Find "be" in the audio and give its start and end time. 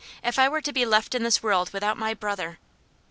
0.73-0.83